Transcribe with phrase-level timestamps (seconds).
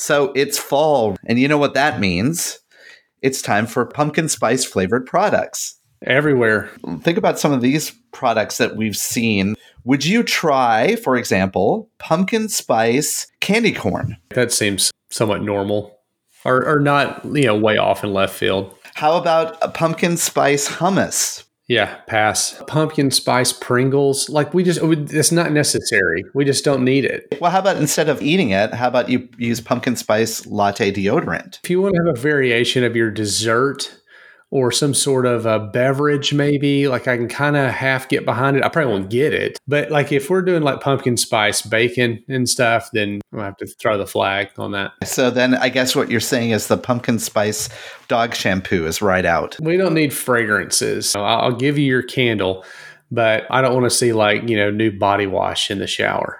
[0.00, 2.58] So it's fall, and you know what that means?
[3.20, 5.78] It's time for pumpkin spice flavored products.
[6.06, 6.70] Everywhere.
[7.02, 9.56] Think about some of these products that we've seen.
[9.84, 14.16] Would you try, for example, pumpkin spice candy corn?
[14.30, 15.98] That seems somewhat normal
[16.46, 18.74] or, or not, you know, way off in left field.
[18.94, 21.44] How about a pumpkin spice hummus?
[21.70, 22.60] Yeah, pass.
[22.66, 26.24] Pumpkin spice Pringles, like we just, it's not necessary.
[26.34, 27.38] We just don't need it.
[27.40, 31.60] Well, how about instead of eating it, how about you use pumpkin spice latte deodorant?
[31.62, 33.99] If you want to have a variation of your dessert,
[34.50, 36.88] or some sort of a beverage, maybe.
[36.88, 38.64] Like I can kind of half get behind it.
[38.64, 39.58] I probably won't get it.
[39.68, 43.66] But like if we're doing like pumpkin spice bacon and stuff, then we'll have to
[43.66, 44.92] throw the flag on that.
[45.04, 47.68] So then I guess what you're saying is the pumpkin spice
[48.08, 49.56] dog shampoo is right out.
[49.60, 51.14] We don't need fragrances.
[51.14, 52.64] I'll give you your candle,
[53.10, 56.38] but I don't want to see like, you know, new body wash in the shower.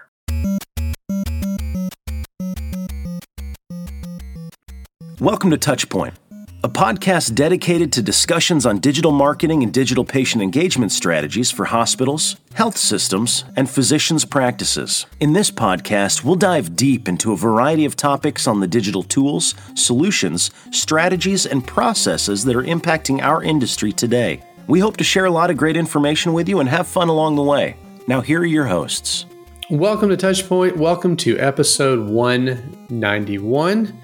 [5.21, 6.15] Welcome to Touchpoint
[6.63, 12.37] a podcast dedicated to discussions on digital marketing and digital patient engagement strategies for hospitals,
[12.53, 15.07] health systems, and physicians' practices.
[15.21, 19.55] In this podcast, we'll dive deep into a variety of topics on the digital tools,
[19.75, 24.43] solutions, strategies, and processes that are impacting our industry today.
[24.67, 27.37] We hope to share a lot of great information with you and have fun along
[27.37, 27.77] the way.
[28.07, 29.25] Now, here are your hosts.
[29.71, 30.77] Welcome to Touchpoint.
[30.77, 33.99] Welcome to episode 191.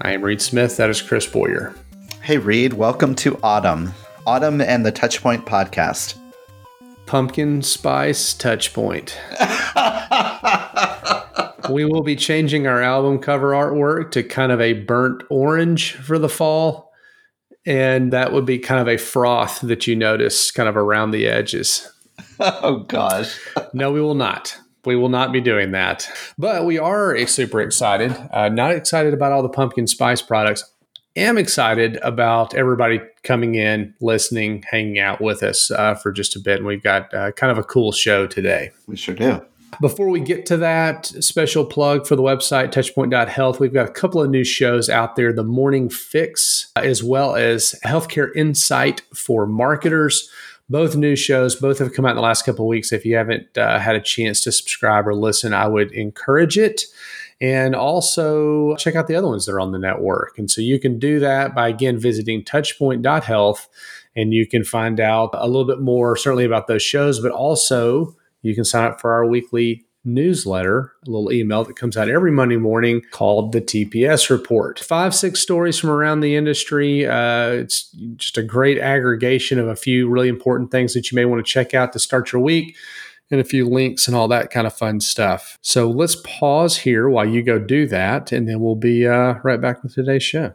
[0.00, 0.76] I am Reed Smith.
[0.76, 1.74] That is Chris Boyer.
[2.22, 2.74] Hey, Reed.
[2.74, 3.92] Welcome to Autumn.
[4.26, 6.16] Autumn and the Touchpoint podcast.
[7.06, 9.16] Pumpkin Spice Touchpoint.
[11.70, 16.16] we will be changing our album cover artwork to kind of a burnt orange for
[16.16, 16.92] the fall.
[17.66, 21.26] And that would be kind of a froth that you notice kind of around the
[21.26, 21.92] edges.
[22.40, 23.36] Oh, gosh.
[23.72, 24.56] no, we will not
[24.88, 26.10] we will not be doing that.
[26.38, 28.16] But we are super excited.
[28.32, 30.64] Uh, not excited about all the pumpkin spice products.
[31.14, 36.40] Am excited about everybody coming in, listening, hanging out with us uh, for just a
[36.40, 36.56] bit.
[36.56, 38.70] And we've got uh, kind of a cool show today.
[38.86, 39.42] We sure do.
[39.78, 43.60] Before we get to that, special plug for the website, touchpoint.health.
[43.60, 47.74] We've got a couple of new shows out there The Morning Fix, as well as
[47.84, 50.30] Healthcare Insight for Marketers
[50.70, 52.92] both new shows both have come out in the last couple weeks.
[52.92, 56.82] If you haven't uh, had a chance to subscribe or listen i would encourage it.
[57.40, 60.36] And also check out the other ones that are on the network.
[60.38, 63.68] And so you can do that by again visiting touchpoint.health
[64.16, 68.16] and you can find out a little bit more certainly about those shows but also
[68.42, 72.30] you can sign up for our weekly newsletter, a little email that comes out every
[72.30, 74.78] Monday morning called the TPS Report.
[74.78, 77.06] Five, six stories from around the industry.
[77.06, 81.24] Uh, it's just a great aggregation of a few really important things that you may
[81.24, 82.76] want to check out to start your week.
[83.30, 85.58] And a few links and all that kind of fun stuff.
[85.60, 89.60] So let's pause here while you go do that, and then we'll be uh, right
[89.60, 90.54] back with today's show.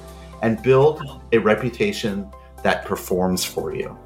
[0.41, 2.29] and build a reputation
[2.63, 3.97] that performs for you.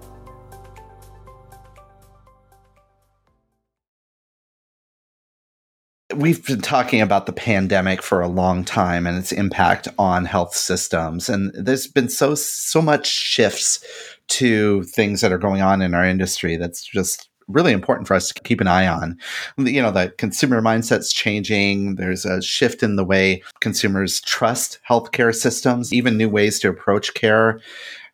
[6.15, 10.55] We've been talking about the pandemic for a long time and its impact on health
[10.55, 13.83] systems and there's been so so much shifts
[14.27, 18.29] to things that are going on in our industry that's just really important for us
[18.29, 19.17] to keep an eye on.
[19.57, 21.95] You know, the consumer mindset's changing.
[21.95, 27.13] There's a shift in the way consumers trust healthcare systems, even new ways to approach
[27.13, 27.59] care.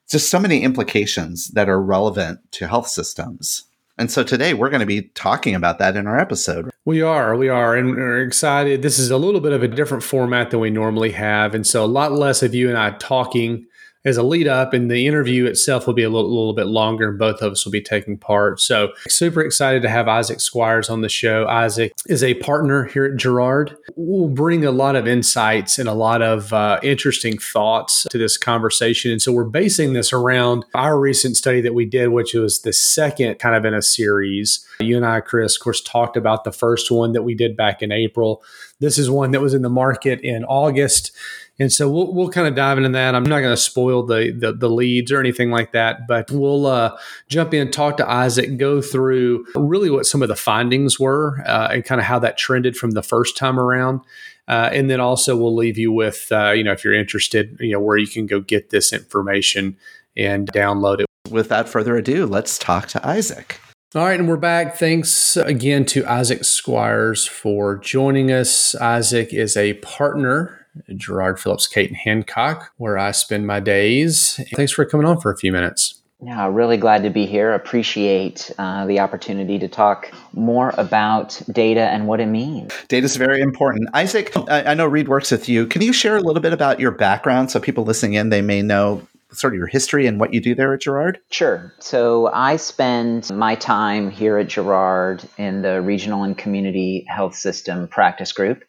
[0.10, 3.64] Just so many implications that are relevant to health systems.
[3.98, 6.72] And so today we're going to be talking about that in our episode.
[6.86, 8.82] We are, we are, and we're excited.
[8.82, 11.54] This is a little bit of a different format than we normally have.
[11.54, 13.68] And so a lot less of you and I talking
[14.04, 17.10] as a lead up, and the interview itself will be a little, little bit longer,
[17.10, 18.60] and both of us will be taking part.
[18.60, 21.48] So, super excited to have Isaac Squyres on the show.
[21.48, 23.76] Isaac is a partner here at Jarrard.
[23.96, 28.38] We'll bring a lot of insights and a lot of uh, interesting thoughts to this
[28.38, 29.12] conversation.
[29.12, 32.74] And so, we're basing this around our recent study that we did, which was the
[32.74, 34.66] second kind of in a series.
[34.80, 37.84] You and I, Chris, of course, talked about the first one that we did back
[37.84, 38.44] in April.
[38.80, 41.12] This is one that was in the market in August.
[41.60, 43.14] And so we'll, we'll kind of dive into that.
[43.14, 46.66] I'm not going to spoil the, the, the leads or anything like that, but we'll
[46.66, 46.98] uh,
[47.30, 51.70] jump in, talk to Isaac, go through really what some of the findings were uh,
[51.72, 54.02] and kind of how that trended from the first time around.
[54.48, 57.74] Uh, and then also we'll leave you with, uh, you know, if you're interested, you
[57.74, 59.78] know, where you can go get this information
[60.18, 61.06] and download it.
[61.30, 63.60] Without further ado, let's talk to Isaac.
[63.94, 64.78] All right, and we're back.
[64.78, 68.74] Thanks again to Isaac Squyres for joining us.
[68.76, 74.40] Isaac is a partner Jarrard Phillips Cate and Hancock, where I spend my days.
[74.56, 76.02] Thanks for coming on for a few minutes.
[76.24, 77.52] Yeah, really glad to be here.
[77.54, 82.72] Appreciate uh, the opportunity to talk more about data and what it means.
[82.90, 83.90] Data is very important.
[83.96, 85.66] Isaac, I, I know Reed works with you.
[85.66, 88.62] Can you share a little bit about your background so people listening in they may
[88.62, 91.16] know sort of your history and what you do there at Jarrard?
[91.32, 91.74] Sure.
[91.80, 97.88] So I spend my time here at Jarrard in the regional and community health system
[97.88, 98.64] practice group.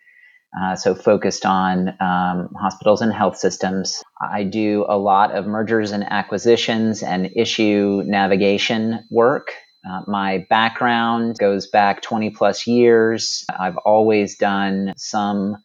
[0.60, 4.02] Uh, so focused on um, hospitals and health systems.
[4.20, 9.52] I do a lot of mergers and acquisitions and issue navigation work.
[9.88, 13.44] Uh, my background goes back 20 plus years.
[13.58, 15.56] I've always done some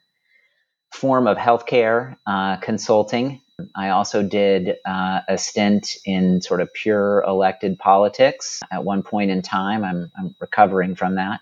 [0.94, 3.42] form of healthcare uh, consulting.
[3.76, 9.32] I also did uh, a stint in sort of pure elected politics at one point
[9.32, 9.84] in time.
[9.84, 11.42] I'm, I'm recovering from that.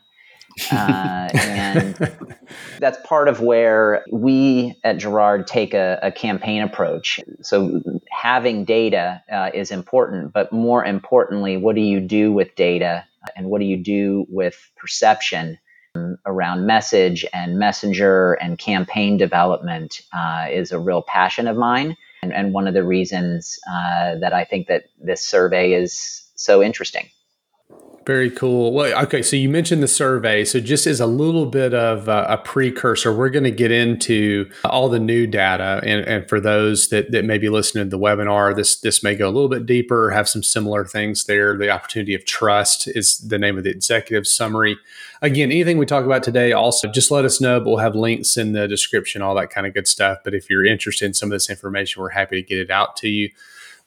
[0.72, 1.96] Uh, and
[2.80, 7.20] that's part of where we at Jarrard take a, a campaign approach.
[7.42, 7.82] So
[8.12, 13.06] having data uh, is important, but more importantly, what do you do with data
[13.36, 15.58] and what do you do with perception?
[16.26, 22.34] around message and messenger and campaign development uh, is a real passion of mine and,
[22.34, 27.10] and one of the reasons uh, that i think that this survey is so interesting
[28.06, 28.74] very cool.
[28.74, 29.22] Well, okay.
[29.22, 30.46] So you mentioned the survey.
[30.46, 34.50] So just as a little bit of a, a precursor, we're going to get into
[34.64, 35.82] all the new data.
[35.84, 39.16] And, and, for those that, that may be listening to the webinar, this this may
[39.16, 41.58] go a little bit deeper, have some similar things there.
[41.58, 44.78] The opportunity of trust is the name of the executive summary.
[45.22, 47.60] Again, anything we talk about today, also just let us know.
[47.60, 50.20] But we'll have links in the description, all that kind of good stuff.
[50.24, 52.96] But if you're interested in some of this information, we're happy to get it out
[52.98, 53.30] to you.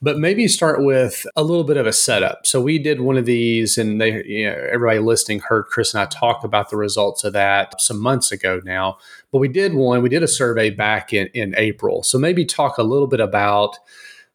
[0.01, 2.47] But maybe start with a little bit of a setup.
[2.47, 6.01] So we did one of these, and they, you know, everybody listening heard Chris and
[6.01, 8.99] I talk about the results of that some months ago now.
[9.33, 10.03] But we did one.
[10.03, 12.05] We did a survey back in in April.
[12.05, 13.77] So maybe talk a little bit about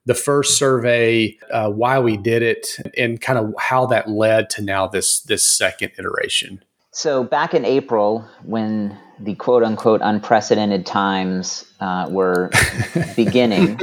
[0.06, 2.68] the first survey, uh, why we did it,
[2.98, 6.62] and kind of how that led to now this this second iteration.
[6.92, 12.49] So back in April, when the quote unquote unprecedented times uh, were
[13.15, 13.79] beginning,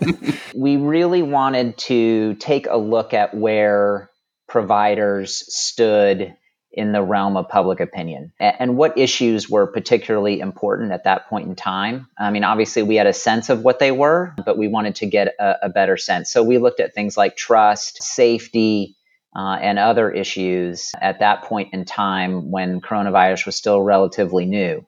[0.54, 4.10] we really wanted to take a look at where
[4.48, 6.34] providers stood
[6.72, 11.48] in the realm of public opinion and what issues were particularly important at that point
[11.48, 12.06] in time.
[12.16, 15.06] I mean, obviously, we had a sense of what they were, but we wanted to
[15.06, 16.30] get a, a better sense.
[16.30, 18.96] So we looked at things like trust, safety,
[19.34, 24.84] uh, and other issues at that point in time when coronavirus was still relatively new.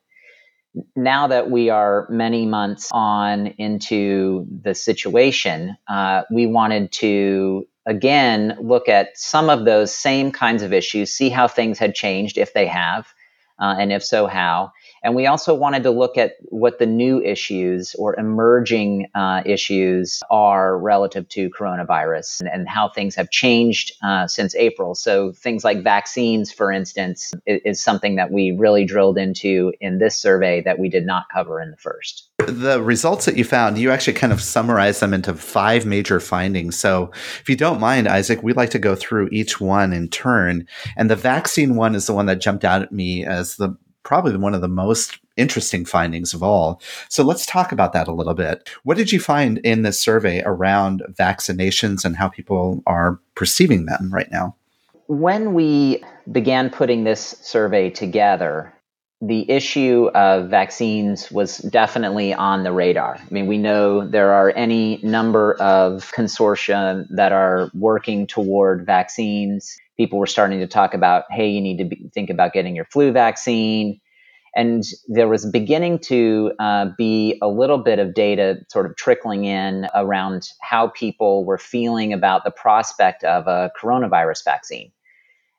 [0.96, 8.56] Now that we are many months on into the situation, uh, we wanted to again
[8.60, 12.54] look at some of those same kinds of issues, see how things had changed, if
[12.54, 13.06] they have,
[13.58, 17.20] uh, and if so, how, and we also wanted to look at what the new
[17.20, 23.92] issues or emerging uh, issues are relative to coronavirus and, and how things have changed
[24.02, 24.94] uh, since April.
[24.94, 29.98] So, things like vaccines, for instance, is, is something that we really drilled into in
[29.98, 32.28] this survey that we did not cover in the first.
[32.38, 36.76] The results that you found, you actually kind of summarize them into five major findings.
[36.78, 40.66] So, if you don't mind, Isaac, we'd like to go through each one in turn.
[40.96, 44.36] And the vaccine one is the one that jumped out at me as the probably
[44.36, 46.80] one of the most interesting findings of all.
[47.08, 48.68] So let's talk about that a little bit.
[48.82, 54.10] What did you find in this survey around vaccinations and how people are perceiving them
[54.12, 54.56] right now?
[55.06, 58.72] When we began putting this survey together,
[59.20, 63.18] the issue of vaccines was definitely on the radar.
[63.18, 69.78] I mean, we know there are any number of consortia that are working toward vaccines
[70.02, 72.84] people were starting to talk about, hey, you need to be, think about getting your
[72.86, 74.00] flu vaccine.
[74.56, 79.44] And there was beginning to uh, be a little bit of data sort of trickling
[79.44, 84.90] in around how people were feeling about the prospect of a coronavirus vaccine.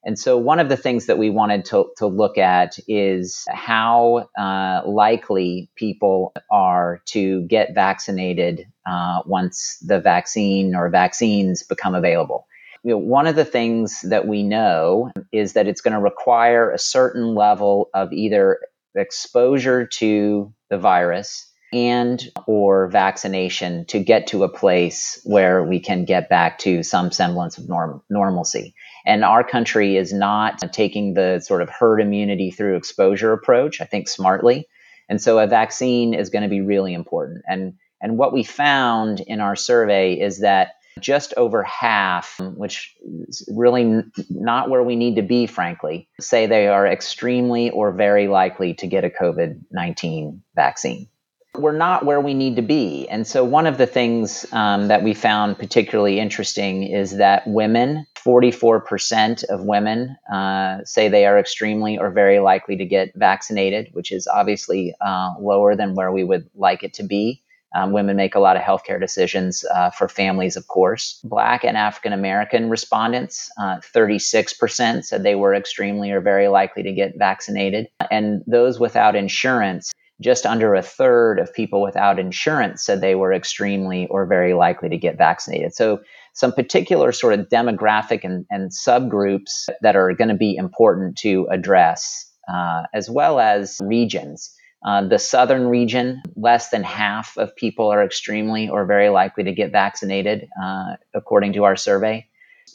[0.05, 4.27] And so, one of the things that we wanted to, to look at is how
[4.38, 12.45] uh, likely people are to get vaccinated uh, once the vaccine or vaccines become available.
[12.83, 16.69] You know, one of the things that we know is that it's going to require
[16.69, 18.59] a certain level of either
[18.95, 26.05] exposure to the virus and or vaccination to get to a place where we can
[26.05, 28.75] get back to some semblance of norm- normalcy.
[29.05, 33.85] And our country is not taking the sort of herd immunity through exposure approach, I
[33.85, 34.67] think smartly.
[35.09, 37.43] And so a vaccine is going to be really important.
[37.47, 42.95] And and what we found in our survey is that just over half, which
[43.27, 48.27] is really not where we need to be, frankly, say they are extremely or very
[48.27, 51.07] likely to get a COVID 19 vaccine.
[51.55, 53.07] We're not where we need to be.
[53.09, 58.07] And so, one of the things um, that we found particularly interesting is that women,
[58.15, 64.12] 44% of women, uh, say they are extremely or very likely to get vaccinated, which
[64.12, 67.43] is obviously uh, lower than where we would like it to be.
[67.75, 71.20] Um, women make a lot of healthcare decisions uh, for families, of course.
[71.24, 76.94] Black and African American respondents, uh, 36% said they were extremely or very likely to
[76.94, 77.88] get vaccinated.
[78.12, 83.34] And those without insurance, just under a third of people without insurance said they were
[83.34, 85.74] extremely or very likely to get vaccinated.
[85.74, 86.01] So,
[86.36, 91.48] some particular sort of demographic and, and subgroups that are going to be important to
[91.51, 94.51] address, uh, as well as regions.
[94.85, 99.53] Uh, the southern region, less than half of people are extremely or very likely to
[99.53, 102.27] get vaccinated, uh, according to our survey.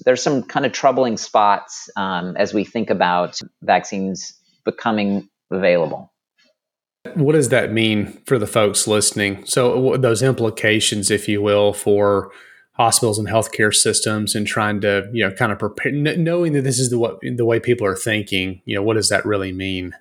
[0.04, 4.32] There's some kind of troubling spots um, as we think about vaccines
[4.64, 6.12] becoming available.
[7.14, 9.44] What does that mean for the folks listening?
[9.46, 12.30] So, those implications, if you will, for
[12.72, 16.78] hospitals and healthcare systems and trying to, you know, kind of prepare, knowing that this
[16.78, 19.94] is the, what, the way people are thinking, you know, what does that really mean?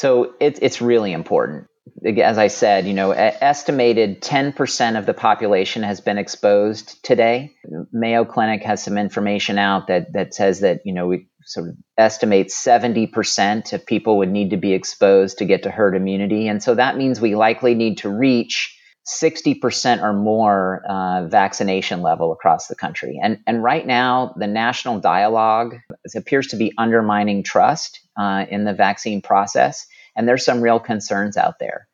[0.00, 1.66] So it, it's really important.
[2.06, 7.52] As I said, you know, estimated 10% of the population has been exposed today.
[7.92, 11.74] Mayo Clinic has some information out that, that says that, you know, we sort of
[11.98, 16.48] estimate 70% of people would need to be exposed to get to herd immunity.
[16.48, 18.74] And so that means we likely need to reach
[19.06, 23.18] 60% or more uh, vaccination level across the country.
[23.22, 25.76] And, and right now, the national dialogue
[26.14, 29.86] appears to be undermining trust uh, in the vaccine process.
[30.16, 31.88] And there's some real concerns out there.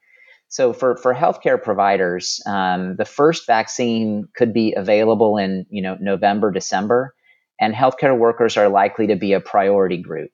[0.49, 5.97] So for, for healthcare providers, um, the first vaccine could be available in you know
[6.01, 7.15] November, December,
[7.61, 10.31] and healthcare workers are likely to be a priority group.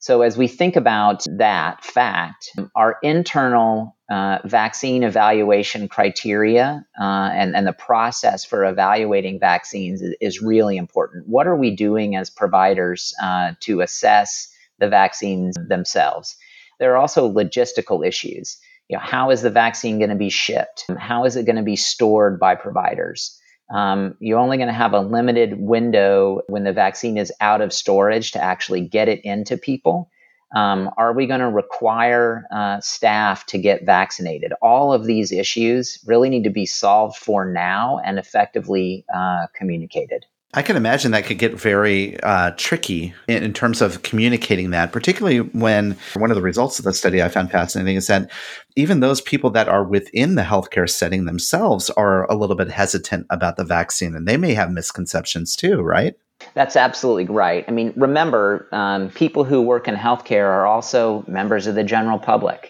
[0.00, 7.54] So, as we think about that fact, our internal uh, vaccine evaluation criteria uh, and,
[7.54, 11.28] and the process for evaluating vaccines is, is, really important.
[11.28, 16.34] What are we doing as providers uh, to assess the vaccines themselves?
[16.80, 18.58] There are also logistical issues.
[18.88, 20.84] You know, how is the vaccine going to be shipped?
[20.98, 23.38] How is it going to be stored by providers?
[23.72, 27.72] Um, you're only going to have a limited window when the vaccine is out of
[27.72, 30.10] storage to actually get it into people.
[30.56, 34.52] Um, are we going to require uh, staff to get vaccinated?
[34.60, 40.26] All of these issues really need to be solved for now and effectively uh, communicated.
[40.52, 44.90] I can imagine that could get very uh, tricky in, in, terms of communicating that,
[44.90, 48.28] particularly when one of the results of the study I found fascinating is that
[48.74, 53.26] even those people that are within the healthcare setting themselves are a little bit hesitant
[53.30, 56.16] about the vaccine and they may have misconceptions too, right?
[56.54, 57.64] That's absolutely right.
[57.68, 62.18] I mean, remember, um, people who work in healthcare are also members of the general
[62.18, 62.69] public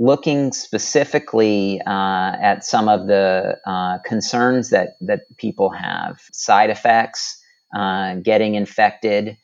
[0.00, 7.38] looking specifically uh, at some of the uh, concerns that, that people have side effects,
[7.76, 9.36] uh, getting infected.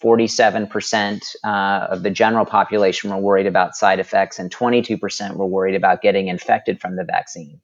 [0.00, 1.48] 47% uh,
[1.90, 6.28] of the general population were worried about side effects, and 22% were worried about getting
[6.28, 7.60] infected from the vaccine.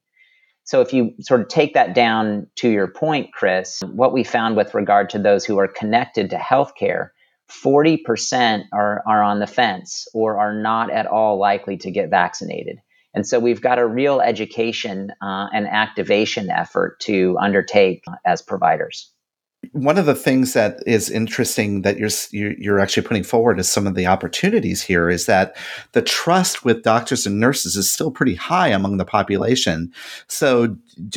[0.65, 4.57] So, if you sort of take that down to your point, Chris, what we found
[4.57, 7.09] with regard to those who are connected to healthcare
[7.51, 12.77] 40% are, are on the fence or are not at all likely to get vaccinated.
[13.13, 19.11] And so we've got a real education uh, and activation effort to undertake as providers.
[19.73, 23.85] One of the things that is interesting that you're you're actually putting forward as some
[23.85, 25.55] of the opportunities here is that
[25.91, 29.93] the trust with doctors and nurses is still pretty high among the population.
[30.27, 30.75] So,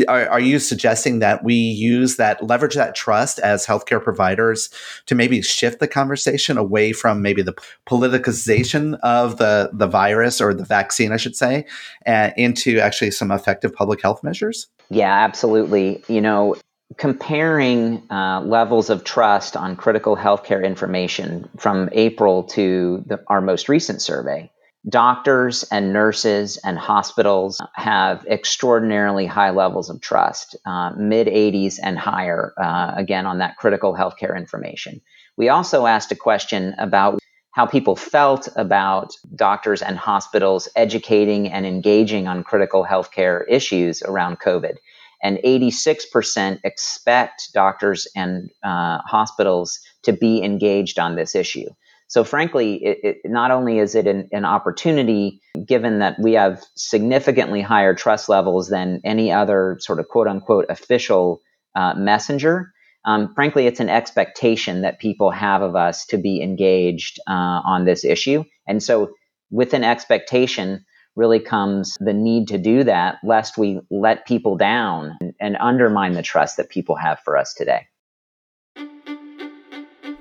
[0.09, 4.69] are, are you suggesting that we use that leverage that trust as healthcare providers
[5.07, 7.55] to maybe shift the conversation away from maybe the
[7.87, 11.65] politicization of the the virus or the vaccine, I should say,
[12.05, 14.69] and into actually some effective public health measures?
[14.91, 16.05] Yeah, absolutely.
[16.09, 16.57] You know,
[16.97, 23.69] comparing uh, levels of trust on critical healthcare information from April to the, our most
[23.69, 24.51] recent survey,
[24.89, 31.99] doctors and nurses and hospitals have extraordinarily high levels of trust, uh, mid 80s and
[31.99, 35.01] higher, uh, again, on that critical healthcare information.
[35.37, 37.19] We also asked a question about
[37.53, 44.41] how people felt about doctors and hospitals educating and engaging on critical healthcare issues around
[44.41, 44.77] COVID
[45.23, 51.69] and 86% expect doctors and uh, hospitals to be engaged on this issue.
[52.09, 56.63] So, frankly, it, it, not only is it an, an, opportunity, given that we have
[56.77, 61.41] significantly higher trust levels than any other sort of quote unquote official
[61.75, 62.73] uh, messenger,
[63.07, 67.85] um, frankly, it's an expectation that people have of us to be engaged uh, on
[67.85, 68.45] this issue.
[68.67, 69.11] And so,
[69.51, 70.85] with an expectation,
[71.17, 76.15] really comes the need to do that, lest we let people down and, and undermine
[76.15, 77.87] the trust that people have for us today.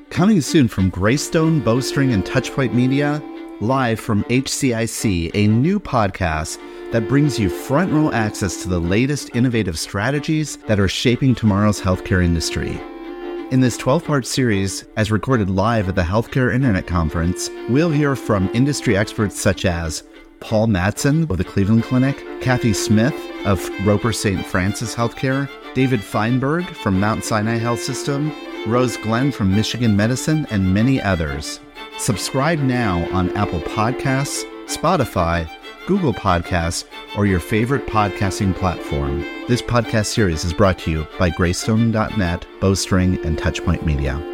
[0.10, 3.22] Coming soon from Greystone, Bowstring, and Touchpoint Media,
[3.62, 6.60] live from HCIC, a new podcast
[6.92, 11.82] that brings you front row access to the latest innovative strategies that are shaping tomorrow's
[11.82, 12.80] healthcare industry.
[13.50, 18.16] In this 12 part series, as recorded live at the Healthcare Internet Conference, we'll hear
[18.16, 20.04] from industry experts such as
[20.44, 24.46] Paul Matsen of the Cleveland Clinic, Kathy Smith of Roper St.
[24.46, 28.32] Francis Healthcare, David Feinberg from Mount Sinai Health System,
[28.68, 31.60] Rose Glenn from Michigan Medicine, and many others.
[31.98, 35.50] Subscribe now on Apple Podcasts, Spotify,
[35.88, 36.86] Google Podcasts,
[37.18, 39.22] or your favorite podcasting platform.
[39.48, 44.33] This podcast series is brought to you by Greystone.net, Bowstring, and Touchpoint Media.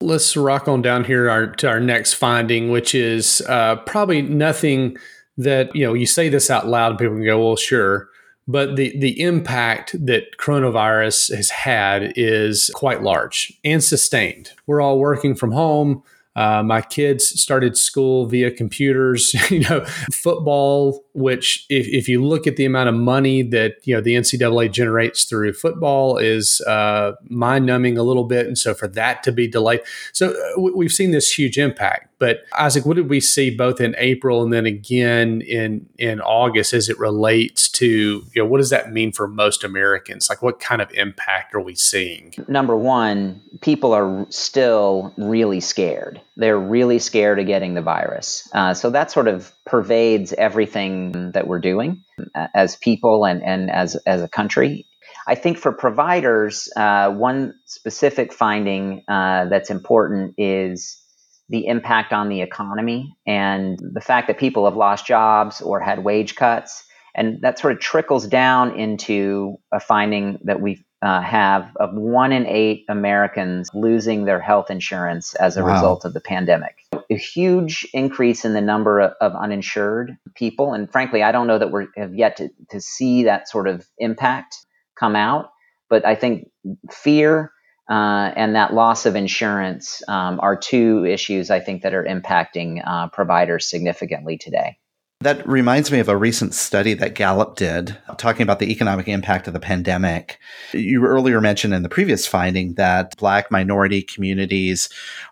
[0.00, 4.96] Let's rock on down here our, to our next finding, which is uh, probably nothing
[5.36, 5.94] that you know.
[5.94, 8.08] You say this out loud, and people can go, "Well, sure,"
[8.46, 14.52] but the the impact that coronavirus has had is quite large and sustained.
[14.66, 16.02] We're all working from home.
[16.36, 19.34] Uh, my kids started school via computers.
[19.50, 23.94] you know, football, which if, if you look at the amount of money that you
[23.94, 28.46] know the NCAA generates through football, is uh, mind numbing a little bit.
[28.46, 29.80] And so for that to be delayed,
[30.12, 32.08] so uh, we've seen this huge impact.
[32.18, 36.72] But Isaac, what did we see both in April and then again in in August
[36.72, 40.28] as it relates to you know what does that mean for most Americans?
[40.28, 42.34] Like what kind of impact are we seeing?
[42.46, 46.20] Number one, people are still really scared.
[46.38, 48.48] They're really scared of getting the virus.
[48.54, 53.70] Uh, so that sort of pervades everything that we're doing uh, as people and, and
[53.70, 54.86] as as a country.
[55.26, 61.02] I think for providers, uh, one specific finding uh, that's important is
[61.48, 66.04] the impact on the economy and the fact that people have lost jobs or had
[66.04, 66.84] wage cuts.
[67.14, 72.32] And that sort of trickles down into a finding that we uh, have of one
[72.32, 75.72] in eight Americans losing their health insurance as a wow.
[75.72, 76.76] result of the pandemic.
[77.10, 80.74] A huge increase in the number of, of, uninsured people.
[80.74, 83.86] And frankly, I don't know that we have yet to, to see that sort of
[83.98, 84.56] impact
[84.98, 85.50] come out.
[85.88, 86.50] But I think
[86.90, 87.52] fear
[87.88, 92.82] uh, and that loss of insurance um, are two issues I think that are impacting
[92.86, 94.78] uh, providers significantly today.
[95.20, 99.48] That reminds me of a recent study that Gallup did talking about the economic impact
[99.48, 100.38] of the pandemic.
[100.72, 104.88] You earlier mentioned in the previous finding that Black minority communities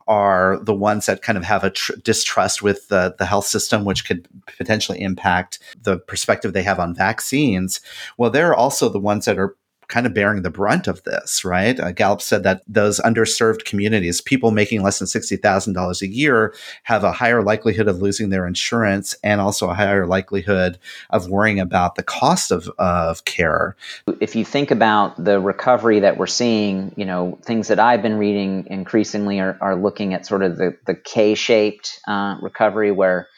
[0.09, 3.85] are the ones that kind of have a tr- distrust with the, the health system,
[3.85, 4.27] which could
[4.59, 7.81] potentially impact the perspective they have on vaccines.
[8.19, 9.55] Well, they're also the ones that are
[9.89, 11.79] kind of bearing the brunt of this, right?
[11.79, 17.05] Uh, Gallup said that those underserved communities, people making less than $60,000 a year, have
[17.05, 20.79] a higher likelihood of losing their insurance and also a higher likelihood
[21.11, 23.77] of worrying about the cost of, of care.
[24.21, 28.19] If you think about the recovery that we're seeing, you know, things that I've been
[28.19, 33.29] reading increasingly are, are looking at sort of the, the K shaped uh, recovery where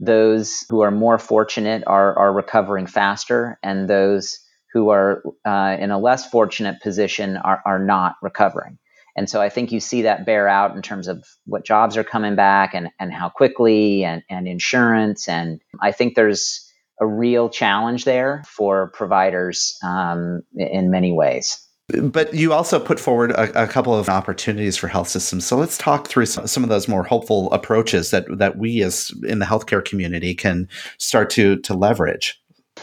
[0.00, 4.40] those who are more fortunate are, are recovering faster and those
[4.72, 8.78] who are uh, in a less fortunate position are, are not recovering.
[9.16, 12.04] And so I think you see that bear out in terms of what jobs are
[12.04, 15.28] coming back and, and how quickly and, and insurance.
[15.28, 16.66] And I think there's
[17.00, 21.66] a real challenge there for providers um, in many ways.
[21.88, 25.44] But you also put forward a, a, couple of opportunities for health systems.
[25.44, 29.10] So let's talk through some, some, of those more hopeful approaches that that we as
[29.24, 32.40] in the healthcare community can start to to leverage.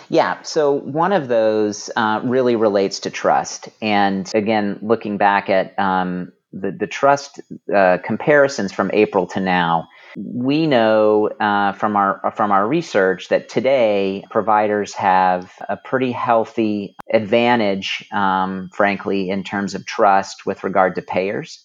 [0.08, 3.70] Yeah, so one of those uh, really relates to trust.
[3.82, 7.40] And again, looking back at um, the, the trust
[7.74, 13.50] uh, comparisons from April to now, we know uh, from our from our research that
[13.50, 20.96] today providers have a pretty healthy advantage, um, frankly, in terms of trust with regard
[20.96, 21.64] to payers.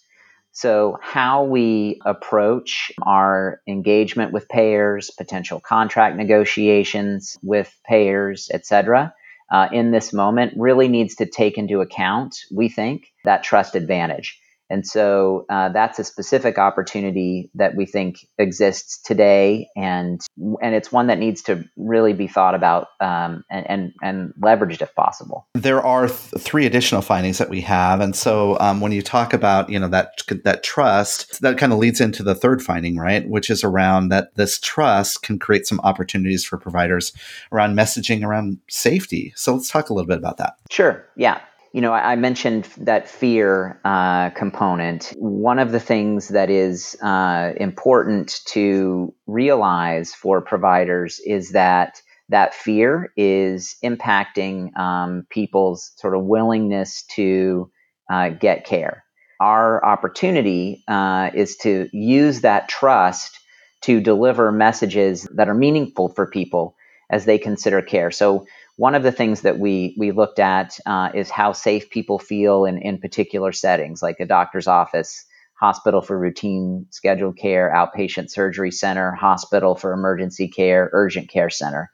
[0.57, 9.12] So, how we approach our engagement with payers, potential contract negotiations with payers, et cetera,
[9.51, 14.40] uh, in this moment really needs to take into account, we think, that trust advantage.
[14.70, 20.20] And so uh, that's a specific opportunity that we think exists today, and
[20.62, 24.81] and it's one that needs to really be thought about um, and, and, and leveraged
[24.81, 25.46] if possible.
[25.55, 29.35] There are th- three additional findings that we have, and so um, when you talk
[29.35, 33.29] about you know that that trust, that kind of leads into the third finding, right?
[33.29, 37.12] Which is around that this trust can create some opportunities for providers
[37.53, 39.33] around messaging around safety.
[39.37, 40.57] So let's talk a little bit about that.
[40.70, 41.07] Sure.
[41.16, 41.40] Yeah
[41.74, 45.12] you know, I mentioned that fear uh, component.
[45.18, 52.54] One of the things that is uh, important to realize for providers is that that
[52.54, 57.72] fear is impacting um, people's sort of willingness to
[58.08, 59.02] uh, get care.
[59.40, 63.37] Our opportunity uh, is to use that trust
[63.80, 66.76] to deliver messages that are meaningful for people
[67.10, 68.12] as they consider care.
[68.12, 72.18] So one of the things that we we looked at uh, is how safe people
[72.18, 75.24] feel in, in particular settings, like a doctor's office,
[75.60, 81.90] hospital for routine scheduled care, outpatient surgery center, hospital for emergency care, urgent care center.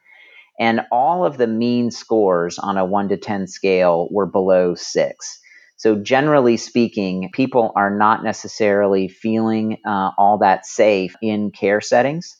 [0.58, 5.40] And all of the mean scores on a 1 to 10 scale were below 6.
[5.76, 12.36] So, generally speaking, people are not necessarily feeling uh, all that safe in care settings.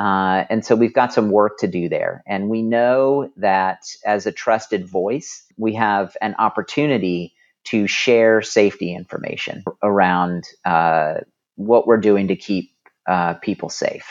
[0.00, 2.22] Uh, and so we've got some work to do there.
[2.26, 7.34] And we know that as a trusted voice, we have an opportunity
[7.64, 11.16] to share safety information around uh,
[11.56, 12.70] what we're doing to keep
[13.06, 14.06] uh, people safe.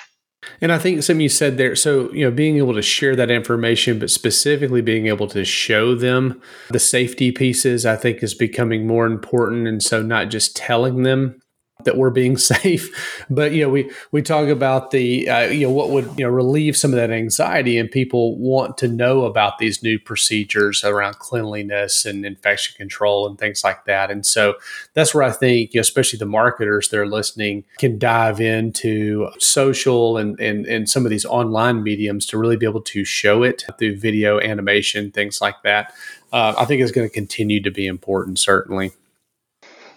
[0.62, 3.32] And I think something you said there, so, you know, being able to share that
[3.32, 8.86] information, but specifically being able to show them the safety pieces, I think is becoming
[8.86, 9.68] more important.
[9.68, 11.42] And so not just telling them
[11.84, 13.26] that we're being safe.
[13.30, 16.30] But you know we we talk about the uh, you know what would you know
[16.30, 21.20] relieve some of that anxiety and people want to know about these new procedures around
[21.20, 24.12] cleanliness and infection control and things like that.
[24.12, 24.56] And so
[24.94, 29.30] that's where i think you know, especially the marketers that are listening can dive into
[29.40, 33.44] social and, and and some of these online mediums to really be able to show
[33.44, 35.94] it through video animation things like that.
[36.32, 38.92] Uh, i think is going to continue to be important certainly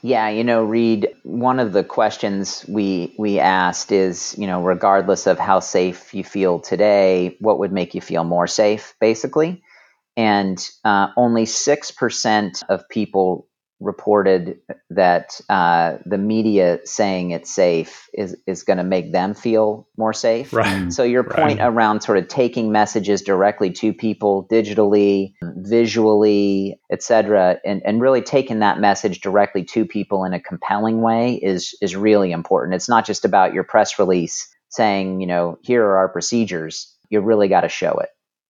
[0.02, 5.26] yeah, you know, Reed, one of the questions we we asked is, you know, regardless
[5.28, 9.62] of how safe you feel today, what would make you feel more safe, basically?
[10.16, 13.46] And uh, only 6% of people
[13.82, 14.58] reported
[14.90, 20.12] that uh, the media saying it's safe is, is going to make them feel more
[20.12, 20.52] safe.
[20.52, 20.92] Right.
[20.92, 21.66] So your point right.
[21.66, 28.60] around sort of taking messages directly to people digitally, visually, etc., and, and really taking
[28.60, 32.74] that message directly to people in a compelling way is is really important.
[32.74, 36.94] It's not just about your press release saying, you know, here are our procedures.
[37.10, 38.08] You really got to show it.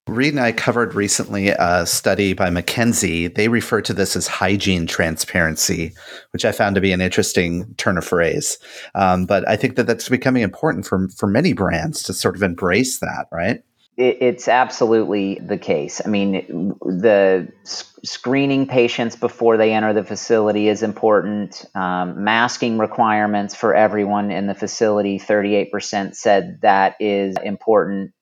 [0.08, 3.32] Reed and I covered recently a study by McKinsey.
[3.32, 5.92] They refer to this as hygiene transparency,
[6.32, 8.58] which I found to be an interesting turn of phrase.
[8.96, 12.42] Um, but I think that that's becoming important for for many brands to sort of
[12.42, 13.62] embrace that, right?
[13.98, 16.00] It's absolutely the case.
[16.04, 17.52] I mean, the
[18.02, 21.66] screening patients before they enter the facility is important.
[21.74, 28.12] Um, masking requirements for everyone in the facility, 38% said that is important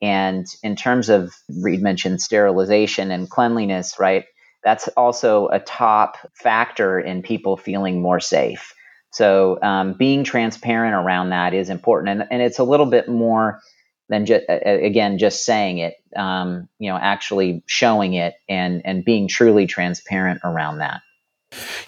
[0.00, 4.24] and in terms of, Reed mentioned sterilization and cleanliness, right?
[4.64, 8.74] That's also a top factor in people feeling more safe.
[9.12, 13.60] So um, being transparent around that is important, and, and it's a little bit more
[14.08, 15.94] than just again just saying it.
[16.16, 21.00] Um, you know, actually showing it and and being truly transparent around that.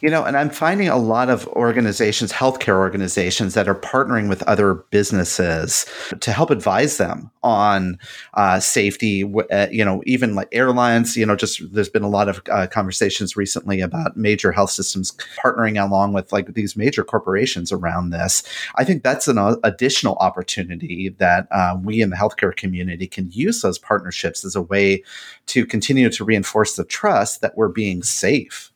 [0.00, 4.42] You know, and I'm finding a lot of organizations, healthcare organizations, that are partnering with
[4.44, 5.86] other businesses
[6.20, 7.98] to help advise them on
[8.34, 9.30] uh, safety.
[9.50, 11.16] Uh, you know, even like airlines.
[11.16, 15.12] You know, just there's been a lot of uh, conversations recently about major health systems
[15.42, 18.42] partnering along with like these major corporations around this.
[18.76, 23.30] I think that's an uh, additional opportunity that uh, we in the healthcare community can
[23.30, 25.02] use those partnerships as a way
[25.46, 28.69] to continue to reinforce the trust that we're being safe.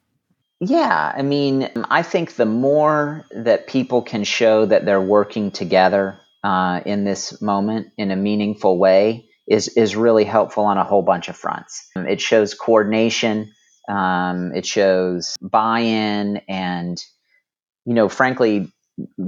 [0.61, 6.19] Yeah, I mean, I think the more that people can show that they're working together
[6.43, 11.03] uh, in this moment in a meaningful way is is really helpful on a whole
[11.03, 11.91] bunch of fronts.
[11.97, 13.53] It shows coordination,
[13.89, 16.99] um, it shows buy-in, and
[17.85, 18.73] you know, frankly,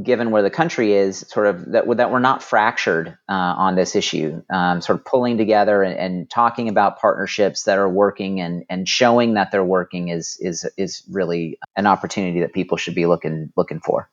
[0.02, 3.96] given where the country is, sort of that, that we're not fractured uh, on this
[3.96, 8.64] issue, um, sort of pulling together and, and, talking about partnerships that are working and,
[8.68, 13.06] and showing that they're working is is is really an opportunity that people should be
[13.06, 14.08] looking looking for.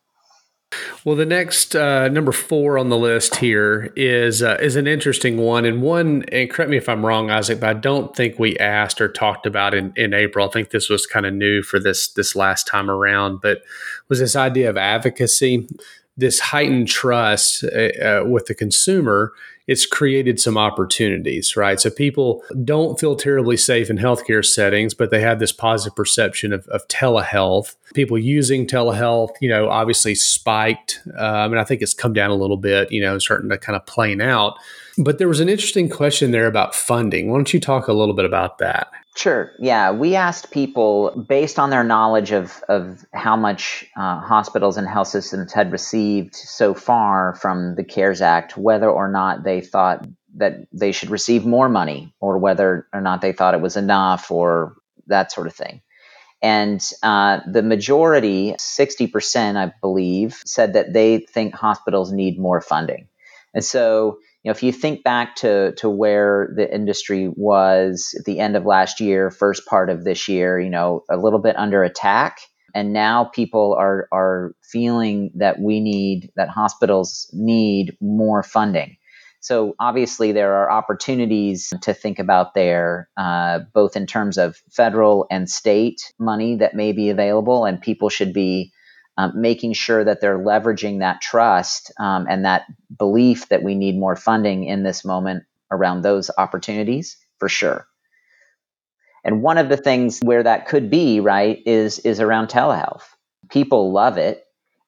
[1.05, 5.37] Well, the next uh, number four on the list here is uh, is an interesting
[5.37, 6.23] one, and one.
[6.31, 9.45] And correct me if I'm wrong, Isaac, but I don't think we asked or talked
[9.45, 10.47] about in, in April.
[10.47, 13.41] I think this was kind of new for this this last time around.
[13.41, 13.63] But
[14.09, 15.67] was this idea of advocacy,
[16.15, 19.33] this heightened trust uh, uh with the consumer
[19.67, 21.79] it's created some opportunities, right?
[21.79, 26.51] So people don't feel terribly safe in healthcare settings, but they have this positive perception
[26.51, 27.75] of, of telehealth.
[27.93, 31.01] People using telehealth, you know, obviously spiked.
[31.17, 33.75] Um, and I think it's come down a little bit, you know, starting to kind
[33.77, 34.57] of plane out.
[34.97, 37.29] But there was an interesting question there about funding.
[37.29, 38.91] Why don't you talk a little bit about that?
[39.15, 39.51] Sure.
[39.59, 39.91] Yeah.
[39.91, 45.09] We asked people based on their knowledge of, of how much uh, hospitals and health
[45.09, 50.67] systems had received so far from the CARES Act, whether or not they thought that
[50.71, 54.75] they should receive more money or whether or not they thought it was enough or
[55.07, 55.81] that sort of thing.
[56.41, 63.07] And uh, the majority, 60%, I believe, said that they think hospitals need more funding.
[63.53, 68.25] And so you know, if you think back to to where the industry was at
[68.25, 71.55] the end of last year, first part of this year, you know, a little bit
[71.57, 72.39] under attack,
[72.75, 78.97] and now people are are feeling that we need that hospitals need more funding.
[79.39, 85.25] So obviously there are opportunities to think about there, uh, both in terms of federal
[85.29, 88.72] and state money that may be available, and people should be
[89.17, 92.63] um, making sure that they're leveraging that trust um, and that
[92.97, 97.87] belief that we need more funding in this moment around those opportunities for sure.
[99.23, 103.03] And one of the things where that could be, right, is is around telehealth.
[103.49, 104.43] People love it.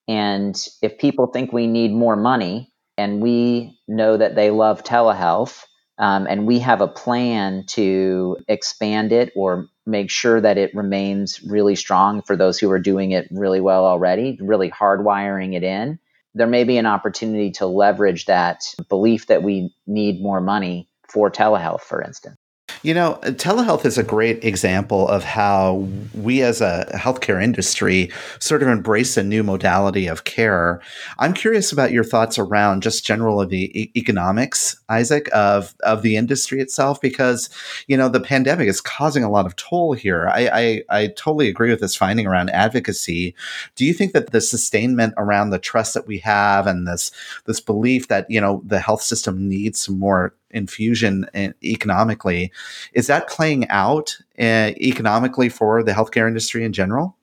[0.07, 5.63] And if people think we need more money and we know that they love telehealth,
[5.97, 11.41] um, and we have a plan to expand it or make sure that it remains
[11.43, 15.99] really strong for those who are doing it really well already, really hardwiring it in.
[16.34, 21.31] There may be an opportunity to leverage that belief that we need more money for
[21.31, 22.38] telehealth, for instance.
[22.86, 28.62] You know, telehealth is a great example of how we as a healthcare industry sort
[28.62, 30.80] of embrace a new modality of care.
[31.17, 36.62] I'm curious about your thoughts around just general the economics, Isaac, of, of the industry
[36.62, 37.50] itself, because,
[37.88, 40.28] you know, the pandemic is causing a lot of toll here.
[40.28, 43.34] I, I, I totally agree with this finding around advocacy.
[43.74, 47.10] Do you think that the sustainment around the trust that we have and this,
[47.45, 51.28] this belief that, you know, the health system needs some more infusion
[51.63, 52.52] economically.
[52.94, 57.18] Is that playing out uh, economically for the healthcare industry in general?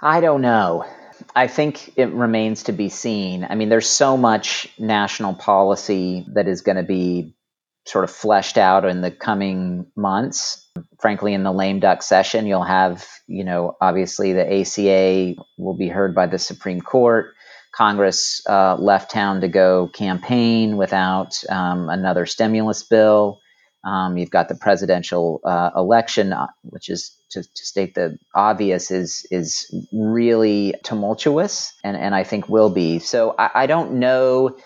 [0.00, 0.84] I don't know.
[1.34, 3.44] I think it remains to be seen.
[3.48, 7.34] I mean, there's so much national policy that is going to be
[7.86, 10.70] sort of fleshed out in the coming months.
[11.00, 15.88] Frankly, in the lame duck session, you'll have, you know, obviously the ACA will be
[15.88, 17.34] heard by the Supreme Court.
[17.78, 23.38] Congress uh, left town to go campaign without um, another stimulus bill.
[23.84, 28.90] Um, you've got the presidential uh, election, uh, which is to, to, state the obvious,
[28.90, 32.98] is is really tumultuous, and, and I think will be.
[32.98, 34.56] So I, I don't know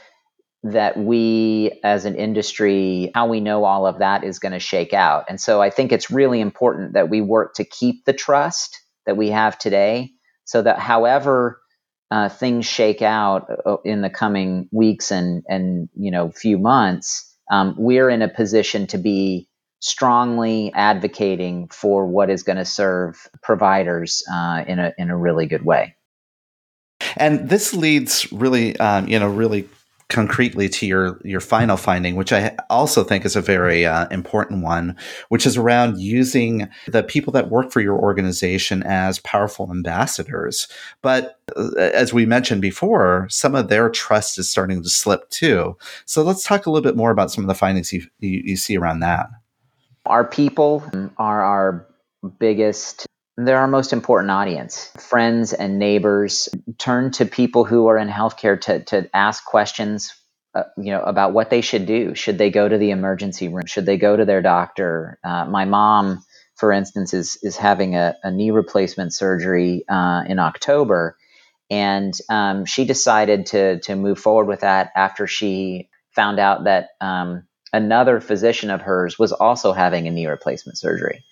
[0.63, 4.95] that we as an industry, how we know all of that is going to shake
[4.95, 5.27] out.
[5.29, 9.19] And so I think it's really important that we work to keep the trust that
[9.19, 10.13] we have today,
[10.45, 11.62] so that however
[12.13, 17.35] uh, things shake out uh, in the coming weeks and and you know few months,
[17.51, 19.49] um, we're in a position to be
[19.81, 25.47] strongly advocating for what is going to serve providers uh, in a in a really
[25.47, 25.97] good way.
[27.17, 29.67] And this leads really, um, you know, really
[30.13, 34.63] concretely to your your final finding, which I also think is a very uh, important
[34.63, 34.97] one,
[35.31, 40.69] which is around using the people that work for your organization as powerful ambassadors.
[41.01, 45.77] But uh, as we mentioned before, some of their trust is starting to slip too.
[46.05, 48.57] So let's talk a little bit more about some of the findings you, you, you
[48.57, 49.27] see around that.
[50.07, 50.85] Our people
[51.19, 51.87] are our
[52.39, 53.07] biggest
[53.39, 54.93] they're our most important audience.
[55.01, 60.15] Friends and neighbors turn to people who are in healthcare to, to ask questions,
[60.55, 62.15] uh, you know, about what they should do.
[62.15, 63.67] Should they go to the emergency room?
[63.67, 65.19] Should they go to their doctor?
[65.25, 66.25] Uh, my mom,
[66.57, 71.19] for instance, is is having a, a knee replacement surgery uh, in October,
[71.71, 76.91] and um, she decided to to move forward with that after she found out that
[77.01, 81.25] um, another physician of hers was also having a knee replacement surgery.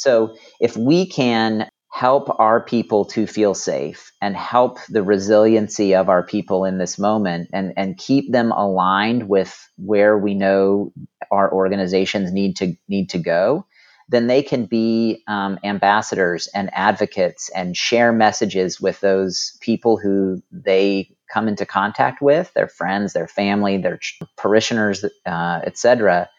[0.00, 6.08] So if we can help our people to feel safe and help the resiliency of
[6.08, 10.92] our people in this moment and, and keep them aligned with where we know
[11.30, 13.66] our organizations need to need to go,
[14.08, 20.40] then they can be um, ambassadors and advocates and share messages with those people who
[20.50, 24.00] they come into contact with, their friends, their family, their
[24.38, 26.30] parishioners, uh, etc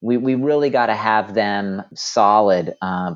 [0.00, 3.14] we, we really got to have them solid uh,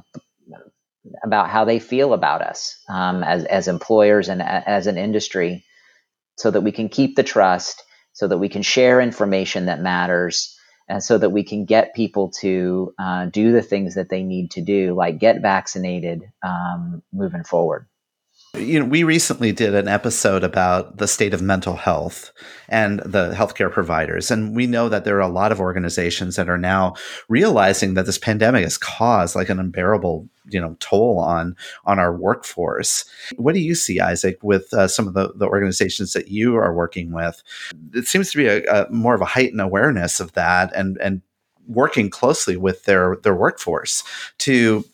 [1.22, 5.64] about how they feel about us um, as, as employers and a, as an industry
[6.36, 10.58] so that we can keep the trust, so that we can share information that matters,
[10.88, 14.50] and so that we can get people to uh, do the things that they need
[14.52, 17.86] to do, like get vaccinated um, moving forward.
[18.56, 22.30] You know, we recently did an episode about the state of mental health
[22.68, 24.30] and the healthcare providers.
[24.30, 26.94] And we know that there are a lot of organizations that are now
[27.28, 32.16] realizing that this pandemic has caused like an unbearable, you know, toll on, on our
[32.16, 33.04] workforce.
[33.36, 36.72] What do you see, Isaac, with uh, some of the, the organizations that you are
[36.72, 37.42] working with?
[37.92, 41.22] It seems to be a, a more of a heightened awareness of that and, and
[41.66, 44.04] working closely with their, their workforce
[44.38, 44.84] to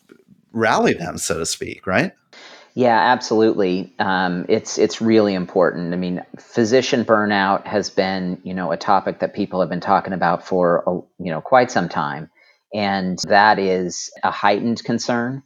[0.53, 2.13] rally them, so to speak, right?
[2.75, 3.93] Yeah, absolutely.
[3.99, 5.93] Um, it's it's really important.
[5.93, 10.13] I mean, physician burnout has been you know a topic that people have been talking
[10.13, 12.31] about for a, you know quite some time,
[12.73, 15.43] and that is a heightened concern.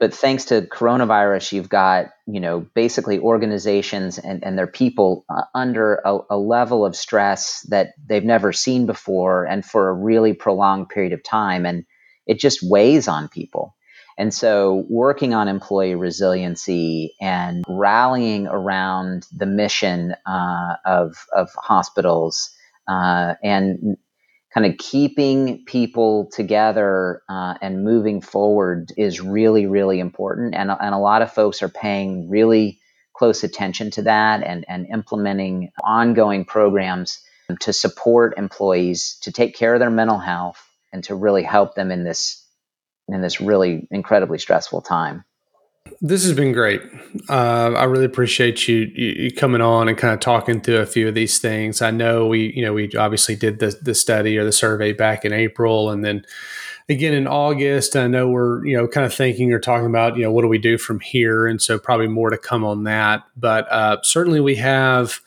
[0.00, 5.42] But thanks to coronavirus, you've got you know basically organizations and, and their people uh,
[5.54, 10.34] under a, a level of stress that they've never seen before, and for a really
[10.34, 11.84] prolonged period of time, and
[12.26, 13.74] it just weighs on people.
[14.18, 22.50] And so, working on employee resiliency and rallying around the mission uh, of, of hospitals
[22.88, 23.98] uh, and
[24.54, 30.54] kind of keeping people together uh, and moving forward is really, really important.
[30.54, 32.80] And, and a lot of folks are paying really
[33.14, 37.20] close attention to that and, and implementing ongoing programs
[37.60, 41.90] to support employees to take care of their mental health and to really help them
[41.90, 42.45] in this
[43.08, 45.24] in this really incredibly stressful time.
[46.00, 46.82] This has been great.
[47.28, 51.08] Uh, I really appreciate you, you, coming on and kind of talking through a few
[51.08, 51.80] of these things.
[51.80, 55.24] I know we, you know, we obviously did the the study or the survey back
[55.24, 56.24] in April, and then
[56.88, 57.94] again in August.
[57.94, 60.48] I know we're, you know, kind of thinking or talking about, you know, what do
[60.48, 63.22] we do from here, and so probably more to come on that.
[63.36, 65.20] But uh, certainly we have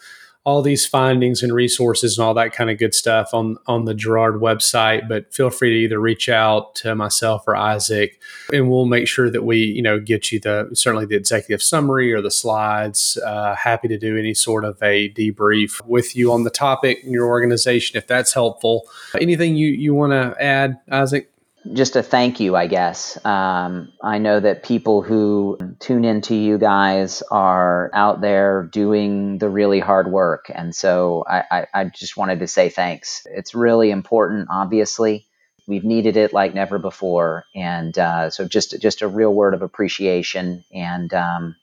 [0.45, 3.93] all these findings and resources and all that kind of good stuff on on the
[3.93, 5.07] Jarrard website.
[5.07, 8.19] But feel free to either reach out to myself or Isaac,
[8.53, 12.13] and we'll make sure that we you know get you the certainly the executive summary
[12.13, 13.17] or the slides.
[13.25, 17.11] Uh, happy to do any sort of a debrief with you on the topic in
[17.11, 18.87] your organization if that's helpful.
[19.19, 21.31] Anything you you want to add, Isaac?
[21.73, 23.23] Just a thank you, I guess.
[23.25, 29.49] Um, I know that people who tune into you guys are out there doing the
[29.49, 30.51] really hard work.
[30.53, 33.25] And so I, I, I just wanted to say thanks.
[33.29, 35.25] It's really important, obviously.
[35.67, 37.45] We've needed it like never before.
[37.55, 41.55] And uh, so just, just a real word of appreciation and, um,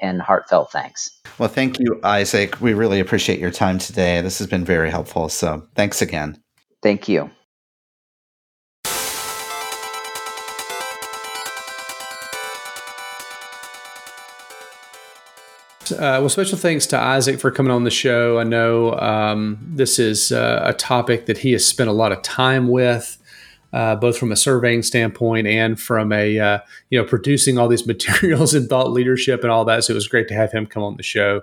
[0.00, 1.20] and heartfelt thanks.
[1.38, 2.60] Well, thank you, Isaac.
[2.60, 4.20] We really appreciate your time today.
[4.20, 5.28] This has been very helpful.
[5.28, 6.40] So thanks again.
[6.82, 7.30] Thank you.
[15.92, 18.38] Uh, well, special thanks to Isaac for coming on the show.
[18.38, 22.22] I know um, this is uh, a topic that he has spent a lot of
[22.22, 23.18] time with,
[23.72, 26.58] uh, both from a surveying standpoint and from a uh,
[26.90, 29.84] you know producing all these materials and thought leadership and all that.
[29.84, 31.42] So it was great to have him come on the show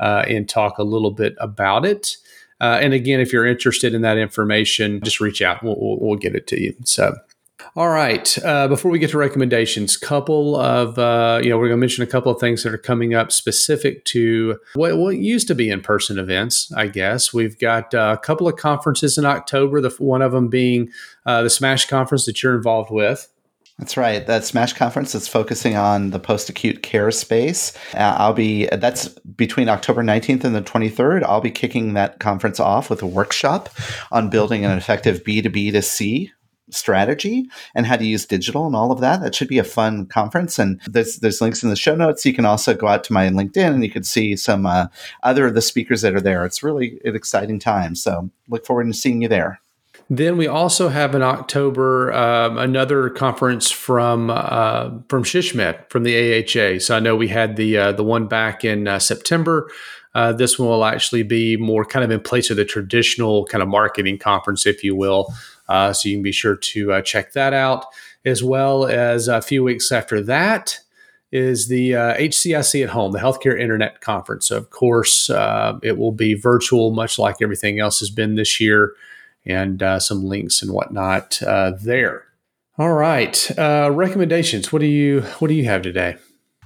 [0.00, 2.16] uh, and talk a little bit about it.
[2.60, 5.62] Uh, and again, if you're interested in that information, just reach out.
[5.62, 6.76] We'll, we'll, we'll get it to you.
[6.84, 7.16] So.
[7.74, 8.38] All right.
[8.44, 12.02] Uh, before we get to recommendations, couple of uh, you know we're going to mention
[12.02, 15.70] a couple of things that are coming up specific to what, what used to be
[15.70, 16.70] in person events.
[16.72, 19.80] I guess we've got uh, a couple of conferences in October.
[19.80, 20.90] The one of them being
[21.26, 23.28] uh, the Smash conference that you're involved with.
[23.78, 24.24] That's right.
[24.26, 27.76] That Smash conference is focusing on the post-acute care space.
[27.94, 31.24] Uh, I'll be that's between October 19th and the 23rd.
[31.24, 33.70] I'll be kicking that conference off with a workshop
[34.12, 36.32] on building an effective B2B to C
[36.74, 39.20] strategy and how to use digital and all of that.
[39.20, 40.58] That should be a fun conference.
[40.58, 42.26] And there's there's links in the show notes.
[42.26, 44.86] You can also go out to my LinkedIn and you can see some uh,
[45.22, 46.44] other of the speakers that are there.
[46.44, 47.94] It's really an exciting time.
[47.94, 49.60] So look forward to seeing you there.
[50.10, 56.44] Then we also have in October um, another conference from uh, from SHSMD from the
[56.44, 56.80] AHA.
[56.80, 59.70] So I know we had the uh, the one back in uh, September.
[60.14, 63.62] Uh, this one will actually be more kind of in place of the traditional kind
[63.62, 65.32] of marketing conference, if you will.
[65.72, 67.86] Uh, so you can be sure to uh, check that out,
[68.26, 70.78] as well as a few weeks after that
[71.30, 74.48] is the uh, HCIC at Home, the Healthcare Internet Conference.
[74.48, 78.60] So of course, uh, it will be virtual, much like everything else has been this
[78.60, 78.92] year,
[79.46, 82.26] and uh, some links and whatnot uh, there.
[82.76, 84.74] All right, recommendations.
[84.74, 86.16] What do you What do you have today?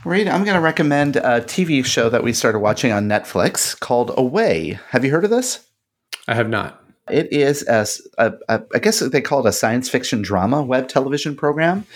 [0.04, 4.12] Reed, I'm going to recommend a TV show that we started watching on Netflix called
[4.16, 4.80] Away.
[4.90, 5.64] Have you heard of this?
[6.26, 6.85] I have not.
[7.10, 7.86] It is a,
[8.18, 11.86] a, a, I guess they call it a science fiction drama web television program.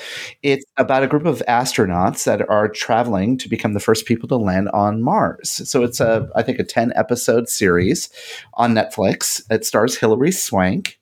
[0.43, 4.37] It's about a group of astronauts that are traveling to become the first people to
[4.37, 5.69] land on Mars.
[5.69, 8.09] So it's a, I think, a 10 episode series
[8.55, 9.43] on Netflix.
[9.51, 11.00] It stars Hilary Swank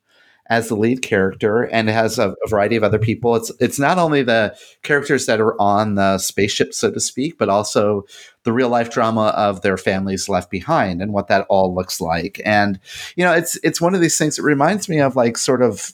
[0.51, 3.36] as the lead character and has a, a, variety of other people.
[3.36, 7.49] It's it's not only the characters that are on the spaceship, so to speak, but
[7.49, 8.05] also
[8.44, 12.40] the real life drama of their families left behind and what that all looks like.
[12.44, 12.80] And
[13.16, 15.92] you know, it's it's one of these things that reminds me of like sort of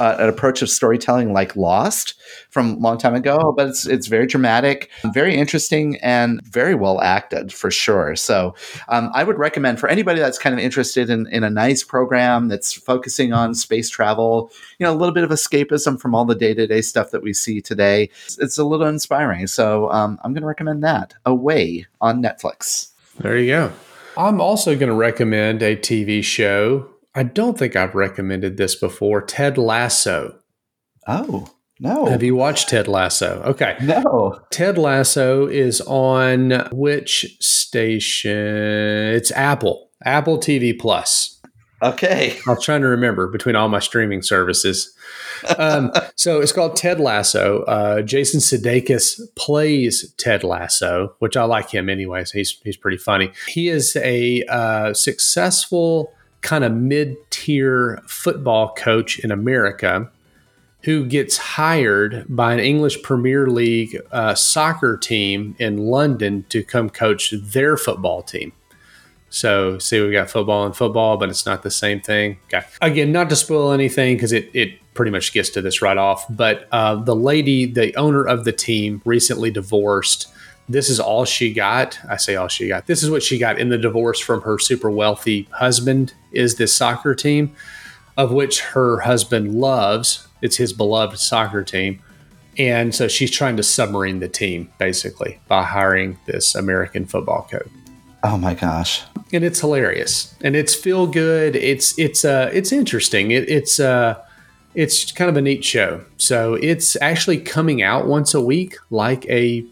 [0.00, 2.14] uh, an approach of storytelling like Lost
[2.48, 7.00] from a long time ago, but it's it's very dramatic, very interesting, and very well
[7.00, 8.16] acted for sure.
[8.16, 8.54] So
[8.88, 12.48] um, I would recommend for anybody that's kind of interested in, in a nice program
[12.48, 16.34] that's focusing on space travel, you know, a little bit of escapism from all the
[16.34, 18.08] day to day stuff that we see today.
[18.38, 19.46] It's a little inspiring.
[19.46, 22.92] So um, I'm going to recommend that Away on Netflix.
[23.18, 23.72] There you go.
[24.16, 29.20] I'm also going to recommend a TV show I don't think I've recommended this before.
[29.20, 30.38] Ted Lasso.
[31.08, 31.48] Oh,
[31.80, 32.06] no.
[32.06, 33.42] Have you watched Ted Lasso?
[33.44, 33.76] Okay.
[33.82, 34.40] No.
[34.50, 38.36] Ted Lasso is on which station?
[38.36, 41.40] It's Apple, Apple TV Plus.
[41.82, 42.38] Okay.
[42.46, 44.94] I'm trying to remember between all my streaming services.
[45.56, 47.62] Um, so it's called Ted Lasso.
[47.62, 52.32] Uh, Jason Sudeikis plays Ted Lasso, which I like him anyways.
[52.32, 53.32] He's he's pretty funny.
[53.48, 60.10] He is a uh, successful kind of mid tier football coach in America
[60.82, 66.88] who gets hired by an English Premier League uh, soccer team in London to come
[66.88, 68.52] coach their football team.
[69.28, 72.38] So, see, we've got football and football, but it's not the same thing.
[72.46, 72.66] Okay.
[72.80, 76.24] Again, not to spoil anything because it, it pretty much gets to this right off,
[76.28, 80.32] but uh, the lady, the owner of the team, recently divorced
[80.70, 81.98] this is all she got.
[82.08, 82.86] I say all she got.
[82.86, 86.74] This is what she got in the divorce from her super wealthy husband is this
[86.74, 87.54] soccer team
[88.16, 90.28] of which her husband loves.
[90.42, 92.02] It's his beloved soccer team.
[92.58, 97.68] And so she's trying to submarine the team basically by hiring this American football coach.
[98.22, 99.02] Oh my gosh.
[99.32, 100.34] And it's hilarious.
[100.42, 101.56] And it's feel good.
[101.56, 103.30] It's it's uh it's interesting.
[103.30, 104.22] It, it's uh
[104.74, 106.04] it's kind of a neat show.
[106.16, 109.64] So it's actually coming out once a week like a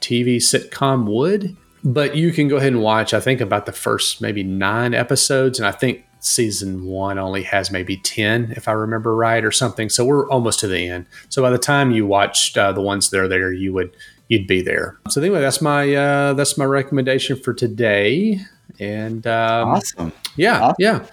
[0.00, 1.56] TV sitcom would.
[1.82, 5.58] But you can go ahead and watch, I think, about the first maybe nine episodes.
[5.58, 9.88] And I think season one only has maybe 10, if I remember right, or something.
[9.88, 11.06] So we're almost to the end.
[11.30, 13.96] So by the time you watched uh, the ones that are there, you would
[14.30, 14.98] you'd be there.
[15.10, 18.40] So anyway, that's my uh, that's my recommendation for today.
[18.78, 20.12] And um, awesome.
[20.36, 20.76] Yeah, awesome.
[20.78, 21.06] yeah.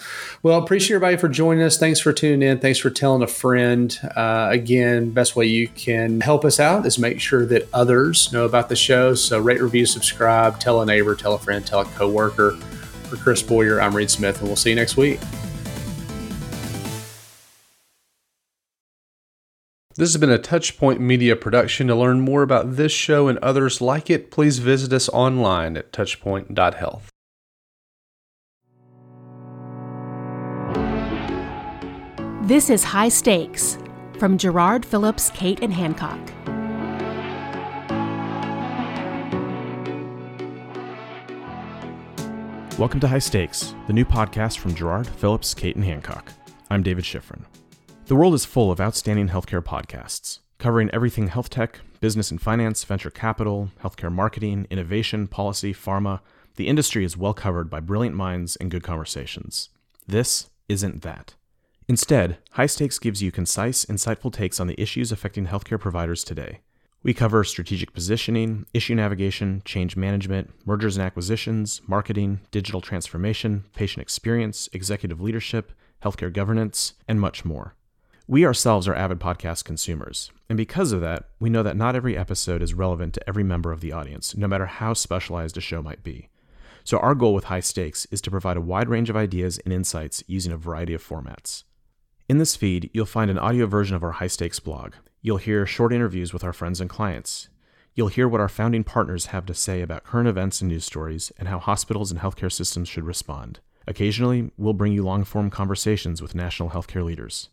[0.43, 1.77] Well, appreciate everybody for joining us.
[1.77, 2.59] Thanks for tuning in.
[2.59, 3.99] Thanks for telling a friend.
[4.15, 8.45] Uh, again, best way you can help us out is make sure that others know
[8.45, 9.15] about the show.
[9.15, 12.57] So rate, review, subscribe, tell a neighbor, tell a friend, tell a coworker.
[13.09, 15.21] For Chris Boyer, I'm Reed Smith, and we'll see you next week.
[19.97, 21.87] This has been a Touchpoint Media production.
[21.87, 25.91] To learn more about this show and others like it, please visit us online at
[25.91, 27.09] touchpoint.health.
[32.47, 33.79] This is High Stakes
[34.19, 36.19] from Jarrard Phillips, Cate, and Hancock.
[42.77, 46.31] Welcome to High Stakes, the new podcast from Jarrard Phillips, Cate, and Hancock.
[46.69, 47.45] I'm David Schifrin.
[48.07, 52.85] The world is full of outstanding healthcare podcasts, covering everything health tech, business and finance,
[52.85, 56.21] venture capital, healthcare marketing, innovation, policy, pharma.
[56.55, 59.71] The industry is well covered by brilliant minds and good conversations.
[60.07, 61.35] This isn't that.
[61.89, 66.61] Instead, High Stakes gives you concise, insightful takes on the issues affecting healthcare providers today.
[67.03, 74.01] We cover strategic positioning, issue navigation, change management, mergers and acquisitions, marketing, digital transformation, patient
[74.01, 77.75] experience, executive leadership, healthcare governance, and much more.
[78.29, 82.17] We ourselves are avid podcast consumers, and because of that, we know that not every
[82.17, 85.81] episode is relevant to every member of the audience, no matter how specialized a show
[85.81, 86.27] might be.
[86.83, 89.73] So, our goal with High Stakes is to provide a wide range of ideas and
[89.73, 91.63] insights using a variety of formats.
[92.27, 94.95] In this feed, you'll find an audio version of our High Stakes blog.
[95.21, 97.47] You'll hear short interviews with our friends and clients.
[97.95, 101.31] You'll hear what our founding partners have to say about current events and news stories
[101.39, 103.61] and how hospitals and healthcare systems should respond.
[103.87, 107.47] Occasionally, we'll bring you long form conversations with national healthcare leaders.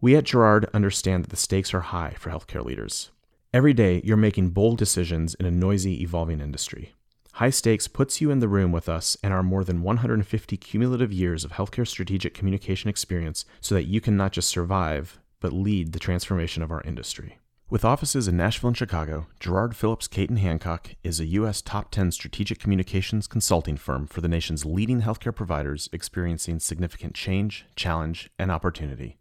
[0.00, 3.10] We at Jarrard understand that the stakes are high for healthcare leaders.
[3.52, 6.94] Every day, you're making bold decisions in a noisy, evolving industry.
[7.32, 11.12] High Stakes puts you in the room with us and our more than 150 cumulative
[11.12, 15.92] years of healthcare strategic communication experience so that you can not just survive, but lead
[15.92, 17.38] the transformation of our industry.
[17.68, 21.60] With offices in Nashville and Chicago, Jarrard Phillips Caton Hancock is a U.S.
[21.60, 27.66] top 10 strategic communications consulting firm for the nation's leading healthcare providers experiencing significant change,
[27.74, 29.18] challenge, and opportunity.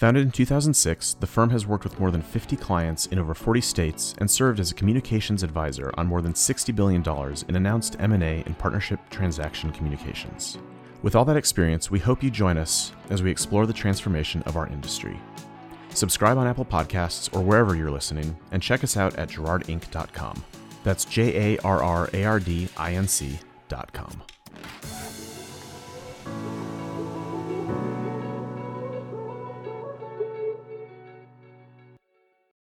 [0.00, 3.60] Founded in 2006, the firm has worked with more than 50 clients in over 40
[3.60, 7.04] states and served as a communications advisor on more than $60 billion
[7.48, 10.56] in announced M&A and partnership transaction communications.
[11.02, 14.56] With all that experience, we hope you join us as we explore the transformation of
[14.56, 15.20] our industry.
[15.90, 20.42] Subscribe on Apple Podcasts or wherever you're listening, and check us out at jarrardinc.com.
[20.82, 24.22] That's J A R R A R D I N C.com.